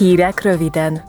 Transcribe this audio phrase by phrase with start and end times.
[0.00, 1.02] Hírek röviden.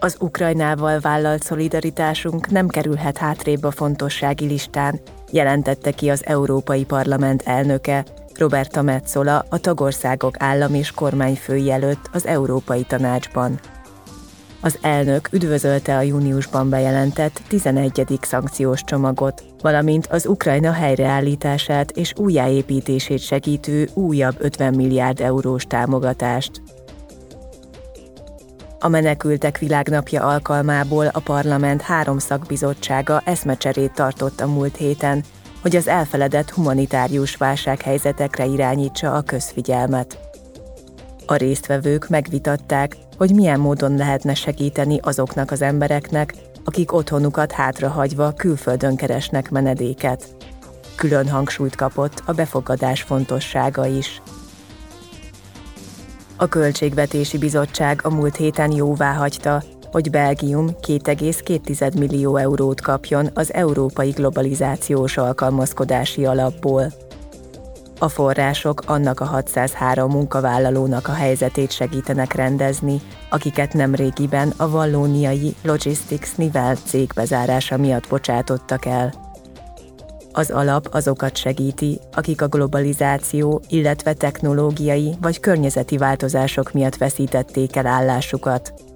[0.00, 5.00] Az Ukrajnával vállalt szolidaritásunk nem kerülhet hátrébb a fontossági listán,
[5.30, 8.04] jelentette ki az Európai Parlament elnöke,
[8.34, 13.60] Roberta Metzola, a tagországok állam és kormányfői előtt az Európai Tanácsban.
[14.60, 18.18] Az elnök üdvözölte a júniusban bejelentett 11.
[18.20, 26.62] szankciós csomagot, valamint az Ukrajna helyreállítását és újjáépítését segítő újabb 50 milliárd eurós támogatást.
[28.80, 35.24] A Menekültek Világnapja alkalmából a parlament három szakbizottsága eszmecserét tartott a múlt héten,
[35.62, 40.18] hogy az elfeledett humanitárius válsághelyzetekre irányítsa a közfigyelmet.
[41.26, 46.34] A résztvevők megvitatták, hogy milyen módon lehetne segíteni azoknak az embereknek,
[46.64, 50.36] akik otthonukat hátrahagyva külföldön keresnek menedéket.
[50.96, 54.22] Külön hangsúlyt kapott a befogadás fontossága is.
[56.40, 63.52] A Költségvetési Bizottság a múlt héten jóvá hagyta, hogy Belgium 2,2 millió eurót kapjon az
[63.52, 66.92] Európai Globalizációs Alkalmazkodási Alapból.
[67.98, 75.54] A források annak a 603 munkavállalónak a helyzetét segítenek rendezni, akiket nem régiben a vallóniai
[75.62, 79.27] Logistics Nivel cég bezárása miatt bocsátottak el.
[80.38, 87.86] Az alap azokat segíti, akik a globalizáció, illetve technológiai vagy környezeti változások miatt veszítették el
[87.86, 88.87] állásukat.